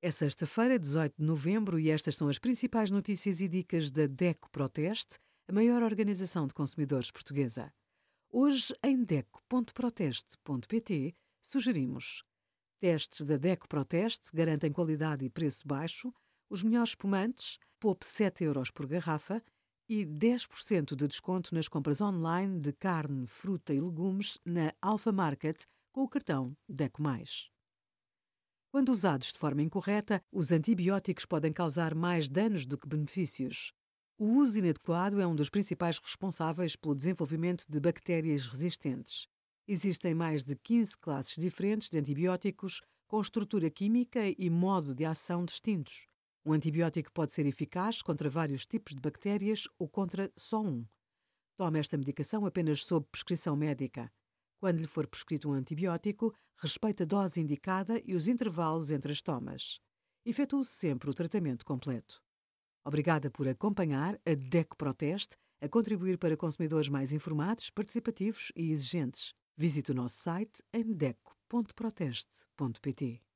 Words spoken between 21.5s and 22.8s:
nas compras online de